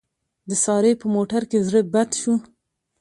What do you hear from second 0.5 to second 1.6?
سارې په موټر کې